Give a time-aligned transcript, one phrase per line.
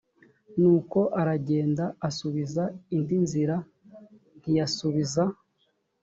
[0.59, 2.63] nuko aragenda asubiza
[2.95, 3.55] indi nzira
[4.39, 5.23] ntiyasubiza